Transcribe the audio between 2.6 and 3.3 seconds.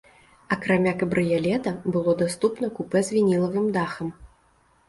купэ з